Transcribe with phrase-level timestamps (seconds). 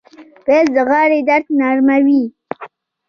[0.45, 2.23] پیاز د غاړې درد نرموي